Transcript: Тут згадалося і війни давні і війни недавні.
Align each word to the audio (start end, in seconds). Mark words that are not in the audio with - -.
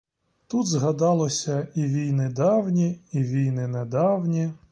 Тут 0.47 0.67
згадалося 0.67 1.67
і 1.75 1.83
війни 1.83 2.29
давні 2.29 2.99
і 3.11 3.23
війни 3.23 3.67
недавні. 3.67 4.51